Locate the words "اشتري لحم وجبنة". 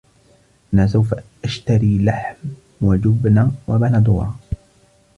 1.43-3.51